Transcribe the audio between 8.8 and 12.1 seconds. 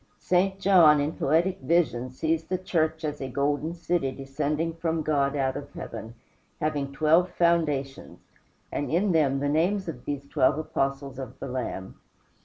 in them the names of these twelve Apostles of the Lamb.